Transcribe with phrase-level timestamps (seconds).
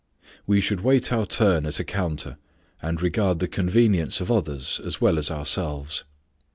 [0.47, 2.37] We should wait our turn at a counter
[2.81, 6.05] and regard the convenience of others as well as ourselves.